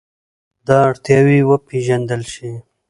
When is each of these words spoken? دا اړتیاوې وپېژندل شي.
دا 0.67 0.77
اړتیاوې 0.89 1.39
وپېژندل 1.49 2.21
شي. 2.33 2.51